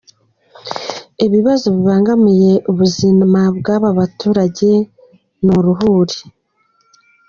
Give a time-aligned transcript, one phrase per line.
[1.25, 4.69] Ibibazo bibangamiye ubuzima bw’aba baturage
[5.43, 6.17] ni uruhuri.